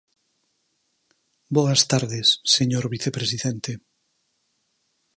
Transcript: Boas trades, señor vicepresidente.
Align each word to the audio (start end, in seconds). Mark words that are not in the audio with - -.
Boas 1.55 1.81
trades, 1.91 2.27
señor 2.55 2.83
vicepresidente. 2.95 3.71